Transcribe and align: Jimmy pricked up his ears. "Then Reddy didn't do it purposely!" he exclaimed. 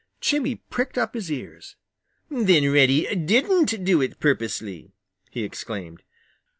Jimmy 0.19 0.55
pricked 0.55 0.97
up 0.97 1.13
his 1.13 1.31
ears. 1.31 1.75
"Then 2.27 2.71
Reddy 2.71 3.15
didn't 3.15 3.83
do 3.83 4.01
it 4.01 4.19
purposely!" 4.19 4.93
he 5.29 5.43
exclaimed. 5.43 6.01